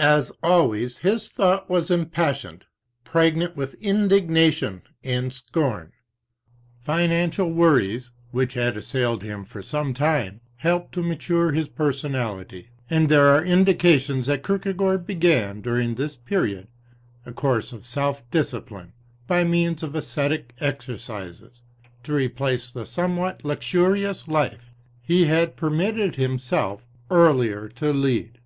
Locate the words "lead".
27.92-28.40